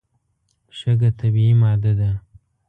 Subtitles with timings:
[0.77, 2.11] شګه طبیعي ماده ده.